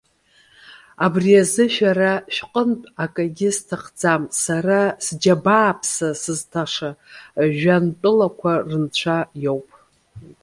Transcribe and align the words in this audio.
Абри 1.05 1.33
азы 1.41 1.65
шәара 1.73 2.11
шәҟынтә 2.35 2.87
акагьы 3.03 3.49
сҭахӡам. 3.57 4.21
Сара 4.43 4.79
сџьабааԥса 5.05 6.07
сызҭаша 6.21 6.89
жәҩантәылақәа 7.55 8.53
рынцәа 8.69 9.17
иоуп. 9.43 9.69